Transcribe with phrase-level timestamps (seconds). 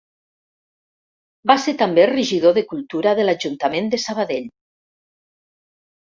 [1.49, 4.49] Va ser també regidor de Cultura de l'Ajuntament de Sabadell.